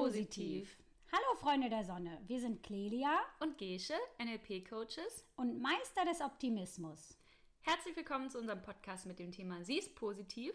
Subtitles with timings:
[0.00, 0.78] positiv.
[1.12, 5.26] Hallo Freunde der Sonne, wir sind Clelia Und Gesche, NLP-Coaches.
[5.36, 7.18] und Meister des Optimismus.
[7.60, 10.54] Herzlich willkommen zu unserem Podcast mit dem Thema Sie ist positiv.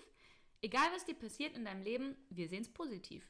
[0.64, 3.24] Egal was dir passiert in deinem Leben, wir sehen es positiv.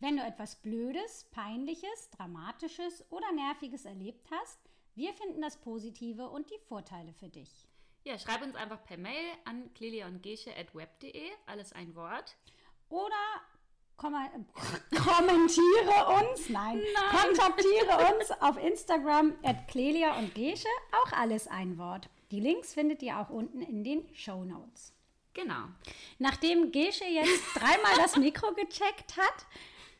[0.00, 4.58] Wenn du etwas Blödes, Peinliches, Dramatisches oder Nerviges erlebt hast,
[4.94, 7.68] wir finden das Positive und die Vorteile für dich.
[8.04, 12.38] Ja, schreib uns einfach per Mail an cleliaundgesche.web.de, alles ein Wort.
[12.88, 13.42] Oder
[14.02, 16.80] kommentiere uns, nein,
[17.10, 22.08] kontaktiere uns auf Instagram at Clelia und Gesche, auch alles ein Wort.
[22.30, 24.92] Die Links findet ihr auch unten in den Show Notes.
[25.34, 25.64] Genau.
[26.18, 29.46] Nachdem Gesche jetzt dreimal das Mikro gecheckt hat,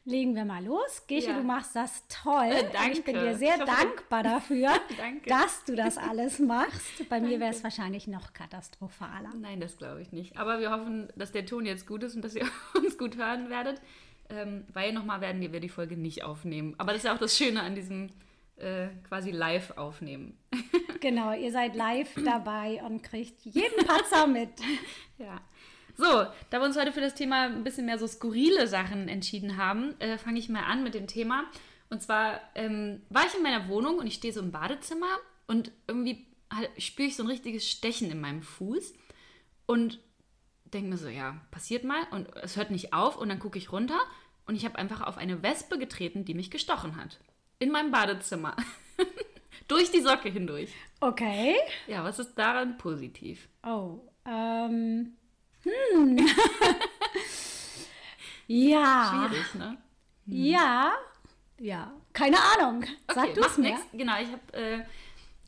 [0.04, 1.04] legen wir mal los.
[1.06, 1.36] Gesche, Ja.
[1.38, 2.44] du machst das toll.
[2.50, 3.30] Äh, Und Ich bin danke.
[3.30, 5.28] dir sehr hoffe- dankbar dafür, Danke.
[5.28, 7.08] dass du das alles machst.
[7.08, 9.30] Bei mir wäre es wahrscheinlich noch katastrophaler.
[9.38, 10.36] Nein, das glaube ich nicht.
[10.36, 13.48] Aber wir hoffen, dass der Ton jetzt gut ist und dass ihr uns gut hören
[13.50, 13.80] werdet.
[14.30, 16.74] Ähm, weil nochmal werden wir die Folge nicht aufnehmen.
[16.78, 18.10] Aber das ist ja auch das Schöne an diesem
[18.56, 20.38] äh, quasi live aufnehmen.
[21.00, 24.50] Genau, ihr seid live dabei und kriegt jeden Patzer mit.
[25.18, 25.40] Ja.
[25.96, 29.56] So, da wir uns heute für das Thema ein bisschen mehr so skurrile Sachen entschieden
[29.56, 31.44] haben, äh, fange ich mal an mit dem Thema.
[31.90, 35.70] Und zwar ähm, war ich in meiner Wohnung und ich stehe so im Badezimmer und
[35.86, 38.94] irgendwie halt, spüre ich so ein richtiges Stechen in meinem Fuß
[39.66, 40.00] und
[40.64, 43.72] denke mir so, ja, passiert mal und es hört nicht auf und dann gucke ich
[43.72, 43.98] runter
[44.46, 47.20] und ich habe einfach auf eine Wespe getreten, die mich gestochen hat.
[47.58, 48.56] In meinem Badezimmer.
[49.68, 50.72] Durch die Socke hindurch.
[51.00, 51.56] Okay.
[51.86, 53.48] Ja, was ist daran positiv?
[53.62, 55.16] Oh, ähm.
[55.64, 56.18] Hm.
[58.46, 59.28] ja.
[59.28, 59.78] Schwierig, ne?
[60.26, 60.92] Ja.
[61.58, 61.92] Ja.
[62.12, 62.84] Keine Ahnung.
[63.08, 63.78] Sag Okay, du es mir.
[63.92, 64.84] Genau, ich habe, äh,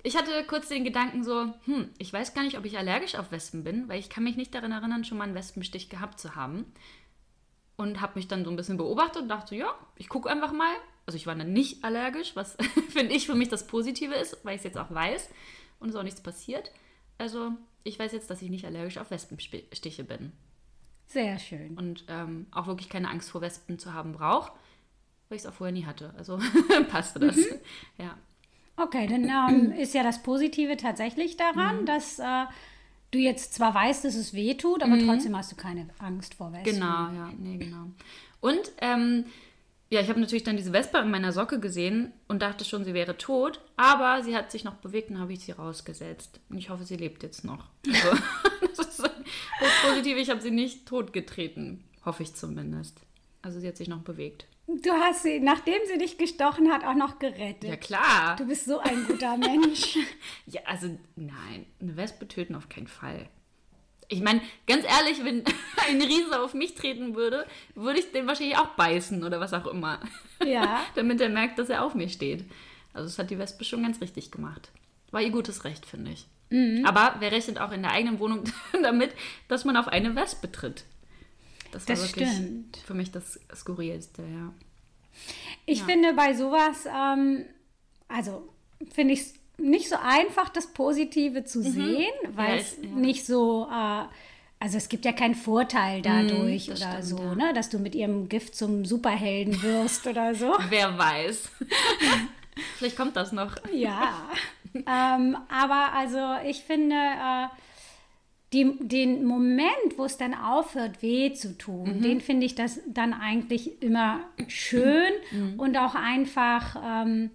[0.03, 3.33] ich hatte kurz den Gedanken so, hm, ich weiß gar nicht, ob ich allergisch auf
[3.33, 6.35] Wespen bin, weil ich kann mich nicht daran erinnern, schon mal einen Wespenstich gehabt zu
[6.37, 6.73] haben.
[7.77, 10.73] Und habe mich dann so ein bisschen beobachtet und dachte, ja, ich gucke einfach mal.
[11.07, 12.57] Also ich war dann nicht allergisch, was
[12.91, 15.29] finde ich für mich das Positive ist, weil ich es jetzt auch weiß
[15.81, 16.71] und es ist auch nichts passiert.
[17.19, 17.53] Also
[17.85, 20.33] ich weiß jetzt, dass ich nicht allergisch auf Wespenstiche bin
[21.07, 21.77] Sehr schön.
[21.79, 24.53] und ähm, auch wirklich keine Angst vor Wespen zu haben brauche,
[25.29, 26.13] weil ich es auch vorher nie hatte.
[26.17, 26.39] Also
[26.91, 27.37] passte das.
[27.37, 27.43] Mhm.
[27.99, 28.19] Ja.
[28.77, 29.25] Okay, dann
[29.55, 31.87] ähm, ist ja das Positive tatsächlich daran, Mhm.
[31.87, 32.45] dass äh,
[33.13, 36.53] du jetzt zwar weißt, dass es weh tut, aber trotzdem hast du keine Angst vor
[36.53, 36.73] Wespen.
[36.75, 36.81] Mhm.
[36.81, 37.87] Genau, ja, nee, genau.
[38.41, 39.27] Und ähm,
[39.95, 42.95] ja, ich habe natürlich dann diese Wespe in meiner Socke gesehen und dachte schon, sie
[42.95, 46.41] wäre tot, aber sie hat sich noch bewegt und habe ich sie rausgesetzt.
[46.51, 47.69] Und ich hoffe, sie lebt jetzt noch.
[47.87, 48.09] Also,
[48.61, 53.03] das ist das Positive, ich habe sie nicht totgetreten, hoffe ich zumindest.
[53.41, 54.47] Also sie hat sich noch bewegt.
[54.67, 57.71] Du hast sie, nachdem sie dich gestochen hat, auch noch gerettet.
[57.71, 58.35] Ja, klar.
[58.37, 59.99] Du bist so ein guter Mensch.
[60.47, 63.29] Ja, also nein, eine Wespe töten auf keinen Fall.
[64.09, 65.45] Ich meine, ganz ehrlich, wenn
[65.89, 69.67] ein Riese auf mich treten würde, würde ich den wahrscheinlich auch beißen oder was auch
[69.67, 70.01] immer.
[70.45, 70.85] Ja.
[70.95, 72.45] Damit er merkt, dass er auf mir steht.
[72.93, 74.71] Also das hat die Wespe schon ganz richtig gemacht.
[75.11, 76.27] War ihr gutes Recht, finde ich.
[76.85, 78.45] Aber wer rechnet auch in der eigenen Wohnung
[78.83, 79.11] damit,
[79.49, 80.85] dass man auf eine Wespe tritt?
[81.73, 82.77] Das war Das wirklich stimmt.
[82.87, 84.53] für mich das Skurrilste, ja.
[85.67, 85.85] Ich Ja.
[85.87, 87.45] finde bei sowas, ähm,
[88.07, 88.49] also
[88.93, 92.57] finde ich es nicht so einfach, das Positive zu sehen, weil Mhm.
[92.57, 92.89] Ja, es ja.
[92.91, 94.03] nicht so, äh,
[94.61, 97.35] also es gibt ja keinen Vorteil dadurch Mhm, oder stimmt, so, ja.
[97.35, 100.55] ne, dass du mit ihrem Gift zum Superhelden wirst oder so.
[100.71, 101.49] Wer weiß.
[102.79, 103.57] Vielleicht kommt das noch.
[103.73, 104.29] Ja,
[104.75, 107.47] ähm, aber also ich finde, äh,
[108.53, 113.13] die, den Moment, wo es dann aufhört, weh zu tun, den finde ich das dann
[113.13, 115.13] eigentlich immer schön
[115.59, 117.31] und auch einfach ähm,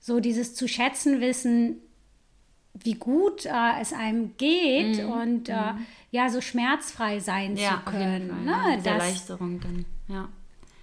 [0.00, 1.76] so dieses zu schätzen wissen,
[2.74, 5.72] wie gut äh, es einem geht und äh,
[6.10, 8.30] ja, so schmerzfrei sein Ja, zu auf jeden können.
[8.30, 8.44] Fall.
[8.44, 8.76] ne?
[8.76, 10.28] Diese das, Erleichterung dann, ja.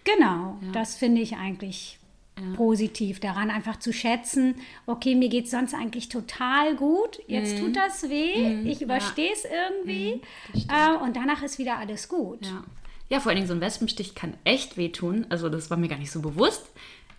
[0.04, 0.72] Genau, Ja.
[0.74, 1.98] das finde ich eigentlich
[2.40, 2.56] Ja.
[2.56, 4.56] positiv daran, einfach zu schätzen,
[4.86, 7.60] okay, mir geht es sonst eigentlich total gut, jetzt Mhm.
[7.62, 10.22] tut das weh, ich überstehe es irgendwie
[10.70, 12.46] äh, und danach ist wieder alles gut.
[12.46, 12.64] Ja.
[13.10, 15.26] ja, vor allen Dingen so ein Wespenstich kann echt wehtun.
[15.30, 16.68] Also das war mir gar nicht so bewusst.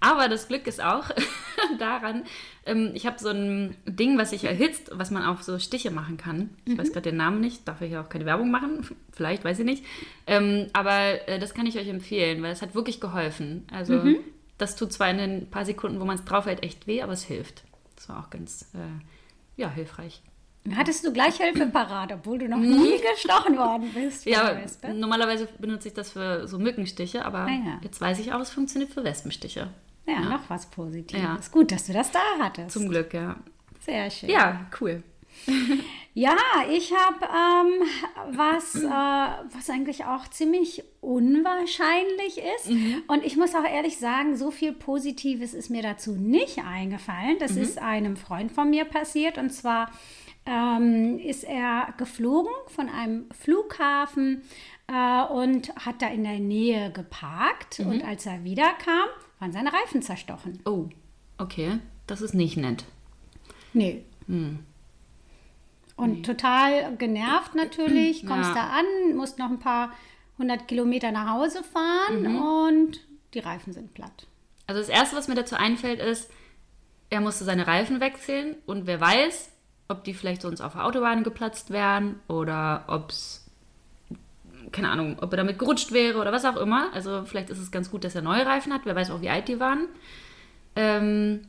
[0.01, 1.11] Aber das Glück ist auch
[1.79, 2.25] daran,
[2.67, 6.17] ähm, ich habe so ein Ding, was sich erhitzt, was man auf so Stiche machen
[6.17, 6.51] kann.
[6.67, 9.59] Ich weiß gerade den Namen nicht, darf ich hier auch keine Werbung machen, vielleicht, weiß
[9.59, 9.85] ich nicht.
[10.27, 13.67] Ähm, aber äh, das kann ich euch empfehlen, weil es hat wirklich geholfen.
[13.73, 14.01] Also
[14.57, 17.25] das tut zwar in den paar Sekunden, wo man es draufhält, echt weh, aber es
[17.25, 17.65] hilft.
[17.97, 20.23] Das war auch ganz, äh, ja, hilfreich.
[20.77, 24.27] Hattest du gleich Hilfe parat, obwohl du noch nie gestochen worden bist?
[24.27, 24.33] Mhm.
[24.33, 24.57] Ja,
[24.93, 27.81] normalerweise benutze ich das für so Mückenstiche, aber Ah, ja.
[27.83, 29.71] jetzt weiß ich auch, es funktioniert für Wespenstiche.
[30.09, 30.29] Ja, ja.
[30.29, 31.23] noch was Positives.
[31.23, 31.39] Ja.
[31.53, 32.71] Gut, dass du das da hattest.
[32.71, 33.37] Zum Glück, ja.
[33.81, 34.31] Sehr schön.
[34.31, 35.03] Ja, cool.
[36.19, 36.37] Ja,
[36.69, 42.71] ich habe ähm, was, äh, was eigentlich auch ziemlich unwahrscheinlich ist.
[42.71, 43.05] Mhm.
[43.07, 47.37] Und ich muss auch ehrlich sagen, so viel Positives ist mir dazu nicht eingefallen.
[47.39, 47.63] Das mhm.
[47.63, 49.39] ist einem Freund von mir passiert.
[49.39, 49.93] Und zwar
[50.45, 54.43] ähm, ist er geflogen von einem Flughafen
[54.89, 57.79] äh, und hat da in der Nähe geparkt.
[57.79, 57.87] Mhm.
[57.87, 59.07] Und als er wiederkam,
[59.39, 60.61] waren seine Reifen zerstochen.
[60.65, 60.89] Oh,
[61.39, 61.79] okay.
[62.07, 62.85] Das ist nicht nett.
[63.73, 64.05] Nee.
[64.27, 64.61] Hm.
[65.97, 66.23] Und nee.
[66.23, 68.55] total genervt natürlich, kommst ja.
[68.55, 69.93] da an, musst noch ein paar
[70.39, 72.43] hundert Kilometer nach Hause fahren mhm.
[72.43, 73.01] und
[73.35, 74.27] die Reifen sind platt.
[74.67, 76.31] Also das Erste, was mir dazu einfällt, ist,
[77.11, 79.51] er musste seine Reifen wechseln und wer weiß,
[79.89, 83.48] ob die vielleicht sonst auf der Autobahn geplatzt wären oder ob es,
[84.73, 86.91] keine Ahnung, ob er damit gerutscht wäre oder was auch immer.
[86.95, 89.31] Also vielleicht ist es ganz gut, dass er neue Reifen hat, wer weiß auch, wie
[89.31, 89.89] alt die waren.
[90.77, 91.41] Ähm,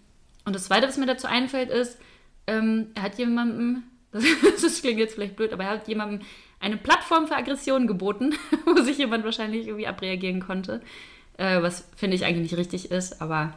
[0.46, 2.00] und das Zweite, was mir dazu einfällt, ist,
[2.48, 4.24] ähm, er hat jemandem das,
[4.62, 6.22] das klingt jetzt vielleicht blöd, aber er hat jemandem
[6.60, 8.34] eine Plattform für Aggressionen geboten,
[8.66, 10.82] wo sich jemand wahrscheinlich irgendwie abreagieren konnte.
[11.38, 13.54] Äh, was finde ich eigentlich nicht richtig ist, aber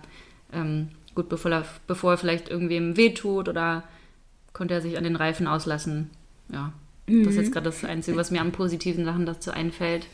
[0.52, 3.82] ähm, gut, bevor er, bevor er vielleicht irgendwem wehtut oder
[4.52, 6.10] konnte er sich an den Reifen auslassen.
[6.50, 6.72] Ja,
[7.06, 7.24] mhm.
[7.24, 7.52] das ist jetzt mhm.
[7.52, 10.06] gerade das Einzige, was mir an positiven Sachen dazu einfällt.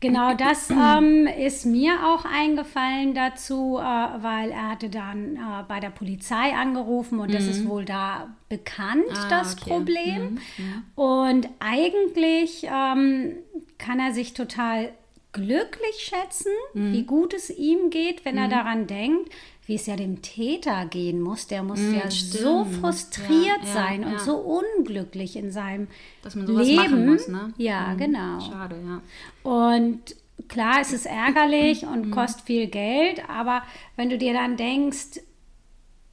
[0.00, 5.80] Genau das ähm, ist mir auch eingefallen dazu, äh, weil er hatte dann äh, bei
[5.80, 7.32] der Polizei angerufen und mhm.
[7.32, 7.68] das ist mhm.
[7.68, 9.70] wohl da bekannt, ah, das okay.
[9.70, 10.22] Problem.
[10.22, 10.38] Mhm.
[10.58, 10.82] mhm.
[10.94, 13.36] Und eigentlich ähm,
[13.78, 14.90] kann er sich total
[15.36, 16.92] glücklich schätzen, mhm.
[16.92, 18.50] wie gut es ihm geht, wenn er mhm.
[18.50, 19.30] daran denkt,
[19.66, 21.46] wie es ja dem Täter gehen muss.
[21.48, 22.42] Der muss mm, ja stimmt.
[22.42, 24.18] so frustriert ja, sein ja, und ja.
[24.20, 25.88] so unglücklich in seinem
[26.34, 27.06] Leben.
[27.06, 27.52] Muss, ne?
[27.58, 27.98] Ja, mhm.
[27.98, 28.40] genau.
[28.40, 29.02] Schade, ja.
[29.42, 30.16] Und
[30.48, 32.10] klar, es ist ärgerlich und mhm.
[32.12, 33.62] kostet viel Geld, aber
[33.96, 35.20] wenn du dir dann denkst,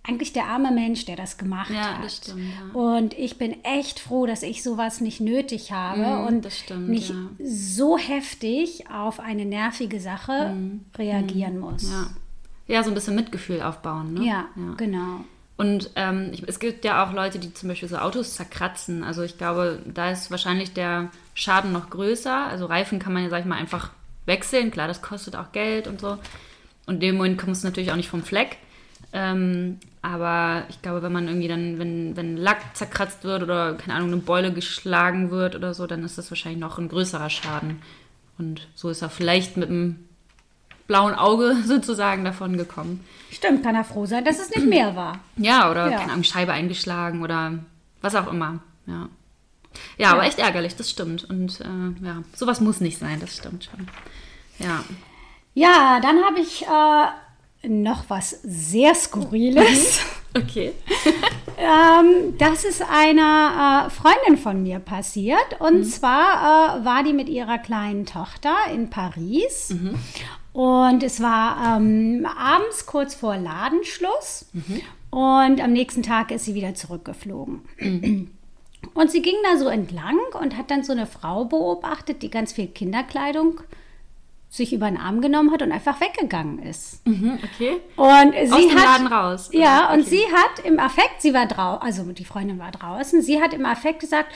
[0.03, 2.03] eigentlich der arme Mensch, der das gemacht ja, hat.
[2.03, 2.79] Das stimmt, ja.
[2.79, 7.09] Und ich bin echt froh, dass ich sowas nicht nötig habe mm, und stimmt, nicht
[7.11, 7.15] ja.
[7.43, 11.89] so heftig auf eine nervige Sache mm, reagieren mm, muss.
[12.67, 14.13] Ja so ein bisschen Mitgefühl aufbauen.
[14.13, 14.25] Ne?
[14.25, 15.25] Ja, ja, genau.
[15.55, 19.03] Und ähm, ich, es gibt ja auch Leute, die zum Beispiel so Autos zerkratzen.
[19.03, 22.47] Also ich glaube, da ist wahrscheinlich der Schaden noch größer.
[22.47, 23.91] Also Reifen kann man ja, sag ich mal, einfach
[24.25, 24.71] wechseln.
[24.71, 26.17] Klar, das kostet auch Geld und so.
[26.85, 28.57] Und in dem Moment kommst du natürlich auch nicht vom Fleck.
[29.11, 33.95] Ähm, aber ich glaube, wenn man irgendwie dann, wenn, wenn Lack zerkratzt wird oder, keine
[33.95, 37.81] Ahnung, eine Beule geschlagen wird oder so, dann ist das wahrscheinlich noch ein größerer Schaden.
[38.37, 40.07] Und so ist er vielleicht mit einem
[40.87, 43.05] blauen Auge sozusagen davon gekommen.
[43.31, 45.19] Stimmt, kann er froh sein, dass es nicht mehr war.
[45.37, 45.97] Ja, oder ja.
[45.97, 47.59] keine Ahnung, Scheibe eingeschlagen oder
[48.01, 48.59] was auch immer.
[48.85, 49.09] Ja.
[49.97, 50.11] Ja, ja.
[50.11, 51.23] aber echt ärgerlich, das stimmt.
[51.29, 53.87] Und äh, ja, sowas muss nicht sein, das stimmt schon.
[54.59, 54.83] Ja.
[55.55, 57.05] Ja, dann habe ich äh,
[57.67, 59.99] noch was sehr Skurriles.
[60.35, 60.73] Okay.
[61.57, 65.59] ähm, das ist einer äh, Freundin von mir passiert.
[65.59, 65.83] Und mhm.
[65.83, 69.69] zwar äh, war die mit ihrer kleinen Tochter in Paris.
[69.69, 69.95] Mhm.
[70.53, 74.47] Und es war ähm, abends kurz vor Ladenschluss.
[74.53, 74.81] Mhm.
[75.09, 77.61] Und am nächsten Tag ist sie wieder zurückgeflogen.
[77.77, 78.31] Mhm.
[78.93, 82.53] Und sie ging da so entlang und hat dann so eine Frau beobachtet, die ganz
[82.53, 83.61] viel Kinderkleidung
[84.53, 87.03] sich über den Arm genommen hat und einfach weggegangen ist.
[87.07, 87.81] Mhm, okay.
[87.95, 89.49] Und sie Aus dem hat, Laden raus.
[89.51, 89.97] Ja, okay.
[89.97, 93.55] und sie hat im Affekt, sie war draußen, also die Freundin war draußen, sie hat
[93.55, 94.31] im Affekt gesagt,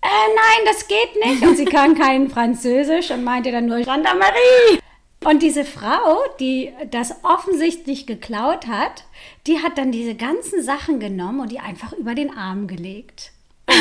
[0.00, 1.42] äh, nein, das geht nicht.
[1.42, 4.80] Und sie kann kein Französisch und meinte dann nur Gendarmerie.
[5.26, 9.04] Und diese Frau, die das offensichtlich geklaut hat,
[9.46, 13.32] die hat dann diese ganzen Sachen genommen und die einfach über den Arm gelegt.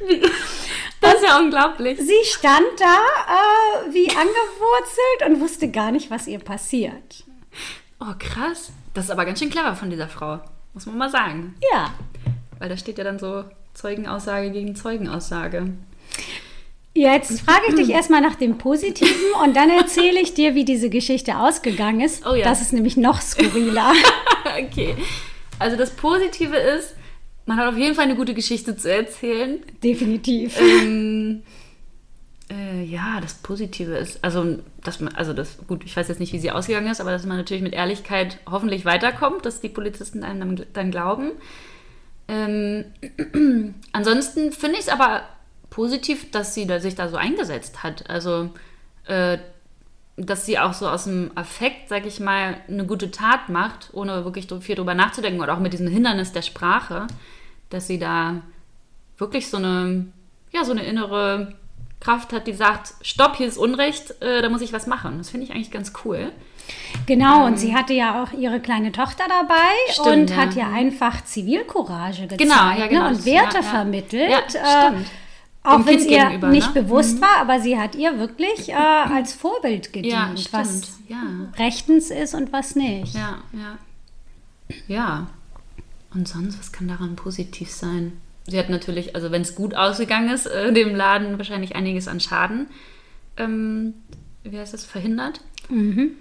[1.26, 1.98] ja unglaublich.
[1.98, 7.24] Sie stand da äh, wie angewurzelt und wusste gar nicht, was ihr passiert.
[8.00, 8.70] Oh, krass.
[8.94, 10.40] Das ist aber ganz schön clever von dieser Frau,
[10.74, 11.54] muss man mal sagen.
[11.72, 11.92] Ja.
[12.58, 15.74] Weil da steht ja dann so Zeugenaussage gegen Zeugenaussage.
[16.94, 20.88] Jetzt frage ich dich erstmal nach dem Positiven und dann erzähle ich dir, wie diese
[20.88, 22.26] Geschichte ausgegangen ist.
[22.26, 22.44] Oh ja.
[22.44, 23.92] Das ist nämlich noch skurriler.
[24.58, 24.96] okay.
[25.58, 26.94] Also das Positive ist,
[27.46, 29.60] man hat auf jeden Fall eine gute Geschichte zu erzählen.
[29.82, 30.60] Definitiv.
[30.60, 31.42] Ähm,
[32.50, 36.32] äh, ja, das Positive ist, also, dass man, also das, gut, ich weiß jetzt nicht,
[36.32, 40.22] wie sie ausgegangen ist, aber dass man natürlich mit Ehrlichkeit hoffentlich weiterkommt, dass die Polizisten
[40.22, 41.32] einem dann, dann glauben.
[42.28, 42.84] Ähm,
[43.92, 45.22] ansonsten finde ich es aber
[45.70, 48.08] positiv, dass sie da, sich da so eingesetzt hat.
[48.08, 48.50] Also,
[49.06, 49.38] äh,
[50.16, 54.24] dass sie auch so aus dem Affekt, sag ich mal, eine gute Tat macht, ohne
[54.24, 57.06] wirklich viel drüber nachzudenken oder auch mit diesem Hindernis der Sprache,
[57.68, 58.40] dass sie da
[59.18, 60.06] wirklich so eine,
[60.52, 61.54] ja, so eine innere
[62.00, 65.18] Kraft hat, die sagt, stopp, hier ist Unrecht, äh, da muss ich was machen.
[65.18, 66.32] Das finde ich eigentlich ganz cool.
[67.06, 69.54] Genau, ähm, und sie hatte ja auch ihre kleine Tochter dabei
[69.90, 70.36] stimmt, und ja.
[70.36, 73.02] hat ja einfach Zivilcourage gezeigt genau, ja, genau.
[73.02, 73.08] Ne?
[73.10, 74.30] und Werte ja, vermittelt.
[74.30, 74.92] Ja, äh,
[75.66, 76.82] auch wenn es ihr nicht ne?
[76.82, 77.22] bewusst mhm.
[77.22, 80.98] war, aber sie hat ihr wirklich äh, als Vorbild gedient, was
[81.58, 83.14] rechtens ist und was nicht.
[83.14, 83.78] Ja, ja.
[84.88, 85.26] Ja.
[86.14, 88.12] Und sonst, was kann daran positiv sein?
[88.46, 92.20] Sie hat natürlich, also wenn es gut ausgegangen ist, äh, dem Laden wahrscheinlich einiges an
[92.20, 92.68] Schaden,
[93.36, 93.94] ähm,
[94.44, 95.40] wie heißt das, verhindert.
[95.68, 96.12] Mhm.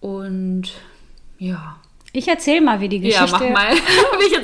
[0.00, 0.72] Und
[1.38, 1.76] ja.
[2.12, 3.54] Ich erzähle mal, wie die Geschichte ja,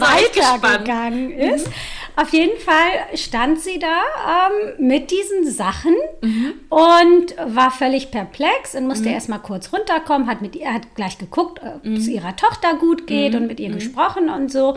[0.00, 1.68] weitergegangen ist.
[1.68, 1.72] Mhm.
[2.16, 4.00] Auf jeden Fall stand sie da
[4.48, 6.54] ähm, mit diesen Sachen mhm.
[6.68, 9.14] und war völlig perplex und musste mhm.
[9.14, 12.14] erst mal kurz runterkommen, hat mit ihr hat gleich geguckt, ob es mhm.
[12.14, 13.40] ihrer Tochter gut geht mhm.
[13.40, 13.74] und mit ihr mhm.
[13.74, 14.76] gesprochen und so.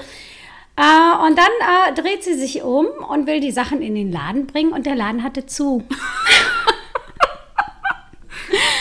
[0.77, 1.45] Äh, und dann
[1.89, 4.95] äh, dreht sie sich um und will die Sachen in den Laden bringen und der
[4.95, 5.83] Laden hatte zu.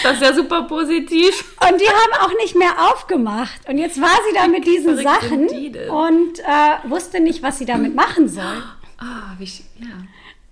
[0.06, 1.56] Das ist ja super positiv.
[1.68, 3.68] Und die haben auch nicht mehr aufgemacht.
[3.68, 5.48] Und jetzt war sie da mit diesen Sachen
[5.88, 8.62] und äh, wusste nicht, was sie damit machen soll.
[8.98, 9.88] Ah, wie, ja.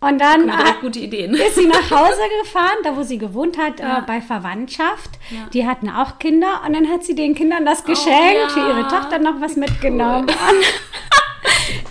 [0.00, 1.34] Und dann gute Ideen.
[1.34, 3.98] ist sie nach Hause gefahren, da wo sie gewohnt hat, äh, ja.
[3.98, 5.10] äh, bei Verwandtschaft.
[5.30, 5.46] Ja.
[5.52, 8.48] Die hatten auch Kinder und dann hat sie den Kindern das oh, geschenkt, oh, ja.
[8.48, 10.26] für ihre Tochter noch was mitgenommen.
[10.28, 10.62] Cool.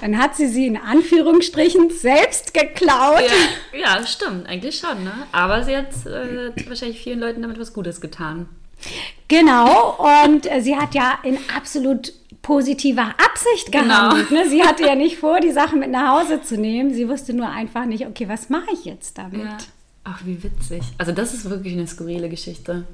[0.01, 3.23] Dann hat sie sie in Anführungsstrichen selbst geklaut.
[3.73, 5.03] Ja, ja stimmt, eigentlich schon.
[5.03, 5.13] Ne?
[5.31, 8.47] Aber sie hat äh, wahrscheinlich vielen Leuten damit was Gutes getan.
[9.27, 14.09] Genau, und äh, sie hat ja in absolut positiver Absicht genau.
[14.09, 14.29] gehandelt.
[14.29, 14.43] Genau.
[14.43, 14.49] Ne?
[14.49, 16.93] Sie hatte ja nicht vor, die Sachen mit nach Hause zu nehmen.
[16.93, 19.41] Sie wusste nur einfach nicht, okay, was mache ich jetzt damit?
[19.41, 19.57] Ja.
[20.03, 20.83] Ach, wie witzig.
[20.97, 22.85] Also das ist wirklich eine skurrile Geschichte.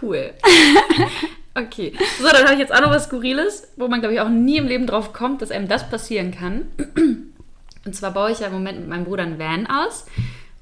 [0.00, 0.32] Cool.
[1.58, 1.92] Okay.
[2.20, 4.58] So, dann habe ich jetzt auch noch was Skurriles, wo man, glaube ich, auch nie
[4.58, 6.66] im Leben drauf kommt, dass einem das passieren kann.
[7.84, 10.06] Und zwar baue ich ja im Moment mit meinem Bruder einen Van aus.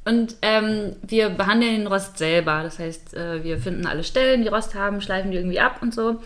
[0.04, 2.62] Und ähm, wir behandeln den Rost selber.
[2.62, 5.92] Das heißt, äh, wir finden alle Stellen, die Rost haben, schleifen die irgendwie ab und
[5.92, 6.21] so.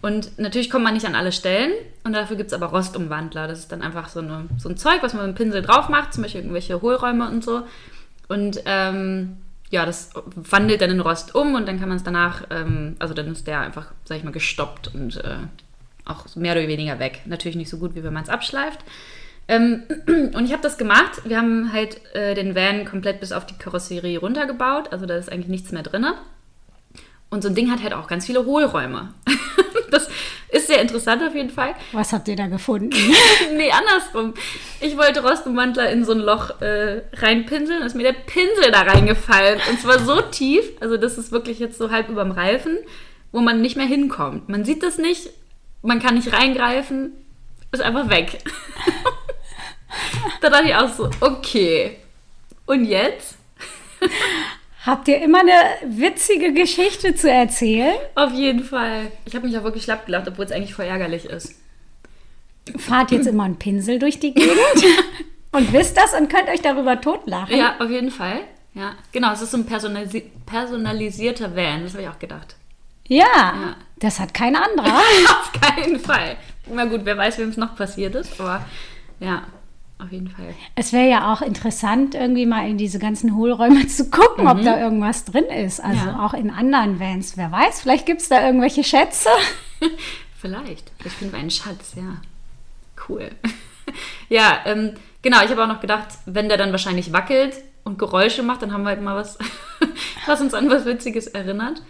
[0.00, 1.72] Und natürlich kommt man nicht an alle Stellen.
[2.04, 3.48] Und dafür gibt es aber Rostumwandler.
[3.48, 5.88] Das ist dann einfach so, eine, so ein Zeug, was man mit dem Pinsel drauf
[5.88, 7.62] macht, zum Beispiel irgendwelche Hohlräume und so.
[8.28, 9.38] Und ähm,
[9.74, 13.12] ja, das wandelt dann in Rost um und dann kann man es danach, ähm, also
[13.12, 15.38] dann ist der einfach, sag ich mal, gestoppt und äh,
[16.04, 17.22] auch mehr oder weniger weg.
[17.26, 18.78] Natürlich nicht so gut, wie wenn man es abschleift.
[19.48, 21.22] Ähm, und ich habe das gemacht.
[21.24, 24.92] Wir haben halt äh, den Van komplett bis auf die Karosserie runtergebaut.
[24.92, 26.06] Also da ist eigentlich nichts mehr drin.
[27.30, 29.12] Und so ein Ding hat halt auch ganz viele Hohlräume.
[30.54, 31.74] ist sehr interessant auf jeden Fall.
[31.92, 32.90] Was habt ihr da gefunden?
[33.56, 34.34] nee, andersrum.
[34.80, 38.82] Ich wollte Rostumwandler in so ein Loch äh, reinpinseln und ist mir der Pinsel da
[38.82, 39.60] reingefallen.
[39.68, 42.78] Und zwar so tief, also das ist wirklich jetzt so halb überm Reifen,
[43.32, 44.48] wo man nicht mehr hinkommt.
[44.48, 45.30] Man sieht das nicht,
[45.82, 47.12] man kann nicht reingreifen,
[47.72, 48.38] ist einfach weg.
[50.40, 51.96] da dachte ich auch so, okay.
[52.66, 53.36] Und jetzt?
[54.84, 57.94] Habt ihr immer eine witzige Geschichte zu erzählen?
[58.14, 59.10] Auf jeden Fall.
[59.24, 61.54] Ich habe mich auch wirklich schlapp gelacht, obwohl es eigentlich voll ärgerlich ist.
[62.76, 64.58] Fahrt jetzt immer einen Pinsel durch die Gegend
[65.52, 67.56] und wisst das und könnt euch darüber totlachen.
[67.56, 68.40] Ja, auf jeden Fall.
[68.74, 69.32] Ja, genau.
[69.32, 72.56] Es ist so ein personalisi personalisierter Van, das habe ich auch gedacht.
[73.08, 74.98] Ja, ja, das hat kein anderer.
[75.28, 76.36] auf keinen Fall.
[76.70, 78.64] Na gut, wer weiß, wem es noch passiert ist, aber
[79.20, 79.44] ja
[79.98, 80.54] auf jeden Fall.
[80.74, 84.50] Es wäre ja auch interessant, irgendwie mal in diese ganzen Hohlräume zu gucken, mhm.
[84.50, 85.80] ob da irgendwas drin ist.
[85.80, 86.24] Also ja.
[86.24, 87.36] auch in anderen Vans.
[87.36, 89.28] Wer weiß, vielleicht gibt es da irgendwelche Schätze.
[90.40, 90.90] vielleicht.
[90.98, 92.16] Vielleicht finden wir einen Schatz, ja.
[93.08, 93.30] Cool.
[94.28, 95.44] ja, ähm, genau.
[95.44, 98.82] Ich habe auch noch gedacht, wenn der dann wahrscheinlich wackelt und Geräusche macht, dann haben
[98.82, 99.38] wir halt mal was,
[100.26, 101.82] was uns an was Witziges erinnert.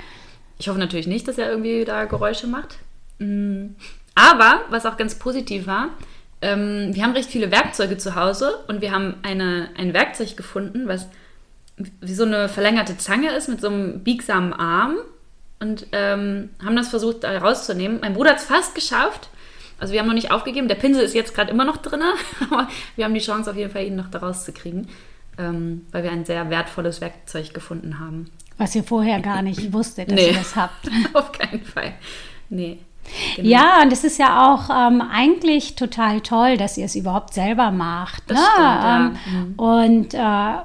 [0.58, 2.78] Ich hoffe natürlich nicht, dass er irgendwie da Geräusche macht.
[3.18, 3.74] Mm.
[4.14, 5.90] Aber was auch ganz positiv war,
[6.44, 10.86] ähm, wir haben recht viele Werkzeuge zu Hause und wir haben eine, ein Werkzeug gefunden,
[10.86, 11.08] was
[12.00, 14.98] wie so eine verlängerte Zange ist mit so einem biegsamen Arm
[15.58, 17.98] und ähm, haben das versucht da rauszunehmen.
[18.02, 19.30] Mein Bruder hat es fast geschafft.
[19.80, 20.68] Also wir haben noch nicht aufgegeben.
[20.68, 22.02] Der Pinsel ist jetzt gerade immer noch drin,
[22.50, 24.88] aber wir haben die Chance auf jeden Fall, ihn noch da rauszukriegen,
[25.38, 28.30] ähm, weil wir ein sehr wertvolles Werkzeug gefunden haben.
[28.58, 30.28] Was ihr vorher gar nicht wusstet, dass nee.
[30.28, 30.90] ihr das habt.
[31.14, 31.94] auf keinen Fall.
[32.50, 32.78] Nee.
[33.36, 33.48] Genau.
[33.48, 37.70] Ja, und es ist ja auch ähm, eigentlich total toll, dass ihr es überhaupt selber
[37.70, 38.22] macht.
[38.28, 38.44] Das ne?
[38.52, 38.96] stimmt, ja.
[38.96, 39.54] ähm, mhm.
[39.56, 40.64] Und äh,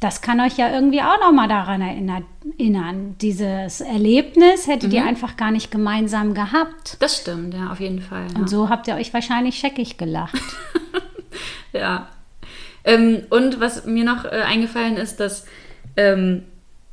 [0.00, 3.16] das kann euch ja irgendwie auch nochmal daran erinnern.
[3.20, 4.96] Dieses Erlebnis hättet mhm.
[4.96, 6.96] ihr einfach gar nicht gemeinsam gehabt.
[7.00, 8.26] Das stimmt, ja, auf jeden Fall.
[8.32, 8.38] Ja.
[8.38, 10.40] Und so habt ihr euch wahrscheinlich scheckig gelacht.
[11.72, 12.08] ja.
[12.84, 15.46] Ähm, und was mir noch äh, eingefallen ist, dass
[15.96, 16.44] ähm,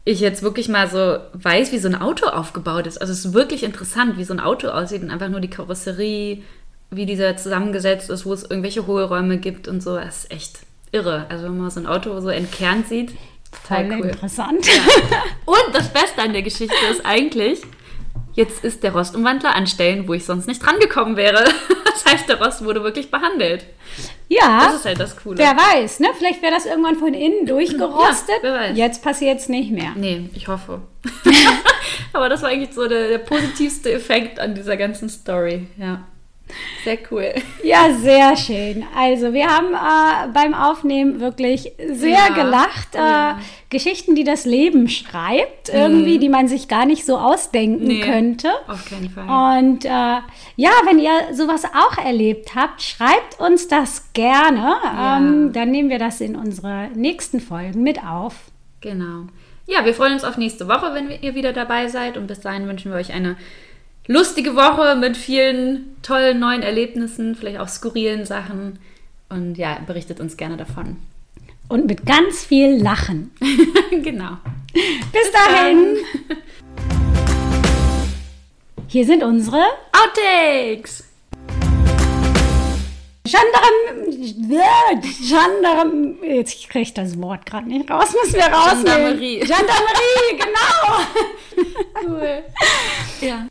[0.05, 2.99] ich jetzt wirklich mal so weiß, wie so ein Auto aufgebaut ist.
[2.99, 6.43] Also es ist wirklich interessant, wie so ein Auto aussieht und einfach nur die Karosserie,
[6.91, 9.95] wie dieser zusammengesetzt ist, wo es irgendwelche Hohlräume gibt und so.
[9.95, 10.59] Das ist echt
[10.91, 11.25] irre.
[11.29, 13.13] Also wenn man so ein Auto so entkernt sieht.
[13.67, 14.09] Voll cool.
[14.09, 14.67] interessant.
[15.45, 17.61] Und das Beste an der Geschichte ist eigentlich,
[18.33, 21.45] jetzt ist der Rostumwandler an Stellen, wo ich sonst nicht rangekommen wäre.
[21.93, 23.65] Das heißt, der Rost wurde wirklich behandelt.
[24.27, 25.37] Ja, Das ist halt das Coole.
[25.37, 26.07] wer weiß, ne?
[26.17, 28.35] Vielleicht wäre das irgendwann von innen durchgerostet.
[28.41, 28.77] Ja, wer weiß.
[28.77, 29.91] Jetzt passiert es nicht mehr.
[29.95, 30.81] Nee, ich hoffe.
[32.13, 35.67] Aber das war eigentlich so der, der positivste Effekt an dieser ganzen Story.
[35.77, 36.03] Ja.
[36.83, 37.33] Sehr cool.
[37.63, 38.83] Ja, sehr schön.
[38.95, 42.93] Also wir haben äh, beim Aufnehmen wirklich sehr Ja, gelacht.
[42.93, 43.39] Äh, ja.
[43.69, 47.87] Geschichten, die das Leben schreibt, irgendwie, die man sich gar nicht so ausdenken Mhm.
[47.87, 48.01] Nee.
[48.01, 48.49] könnte.
[48.67, 49.59] Auf keinen Fall.
[49.59, 54.75] Und äh, ja, wenn ihr sowas auch erlebt habt, schreibt uns das gerne.
[54.83, 55.17] Ja.
[55.17, 58.35] Ähm, dann nehmen wir das in unsere nächsten Folgen mit auf.
[58.81, 59.27] Genau.
[59.65, 62.17] Ja, wir freuen uns auf nächste Woche, wenn ihr wieder dabei seid.
[62.17, 63.37] Und bis dahin wünschen wir euch eine
[64.07, 68.79] lustige Woche mit vielen tollen neuen Erlebnissen, vielleicht auch skurrilen Sachen.
[69.29, 70.97] Und ja, berichtet uns gerne davon.
[71.69, 73.31] Und mit ganz viel Lachen.
[74.03, 74.37] genau.
[74.73, 75.97] Bis dahin.
[78.87, 81.05] Hier sind unsere Outtakes!
[83.23, 83.73] Gendarm.
[85.01, 86.15] Gendarm.
[86.21, 88.13] Jetzt kriege ich das Wort gerade nicht raus.
[88.21, 89.19] Müssen wir rausnehmen.
[89.19, 89.39] Gendarmerie.
[89.39, 90.59] Gendarmerie, genau.
[92.05, 92.43] Cool.
[93.21, 93.47] Ja.